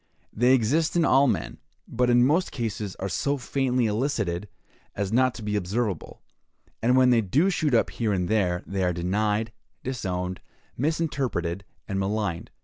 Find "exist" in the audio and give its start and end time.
0.55-0.95